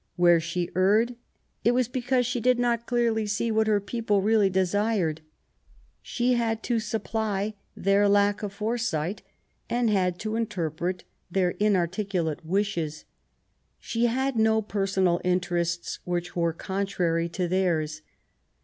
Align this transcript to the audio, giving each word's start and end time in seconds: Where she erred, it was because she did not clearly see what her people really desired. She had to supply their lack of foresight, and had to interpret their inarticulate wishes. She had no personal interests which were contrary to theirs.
Where 0.15 0.39
she 0.39 0.71
erred, 0.75 1.15
it 1.63 1.73
was 1.73 1.87
because 1.87 2.25
she 2.25 2.39
did 2.41 2.57
not 2.57 2.87
clearly 2.87 3.27
see 3.27 3.51
what 3.51 3.67
her 3.67 3.79
people 3.79 4.19
really 4.23 4.49
desired. 4.49 5.21
She 6.01 6.33
had 6.33 6.63
to 6.63 6.79
supply 6.79 7.53
their 7.77 8.09
lack 8.09 8.41
of 8.41 8.51
foresight, 8.51 9.21
and 9.69 9.91
had 9.91 10.17
to 10.21 10.37
interpret 10.37 11.03
their 11.29 11.51
inarticulate 11.51 12.43
wishes. 12.43 13.05
She 13.79 14.07
had 14.07 14.37
no 14.37 14.59
personal 14.63 15.21
interests 15.23 15.99
which 16.03 16.35
were 16.35 16.51
contrary 16.51 17.29
to 17.29 17.47
theirs. 17.47 18.01